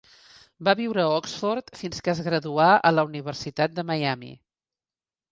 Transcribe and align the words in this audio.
Va 0.67 0.73
viure 0.77 1.01
a 1.01 1.09
Oxford 1.17 1.67
fins 1.81 2.01
que 2.07 2.11
es 2.13 2.21
graduà 2.27 2.69
a 2.91 2.91
la 2.99 3.03
Universitat 3.09 3.75
de 3.81 3.85
Miami. 3.91 4.33